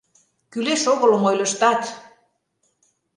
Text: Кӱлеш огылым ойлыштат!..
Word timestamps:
Кӱлеш 0.51 0.83
огылым 0.93 1.23
ойлыштат!.. 1.29 1.81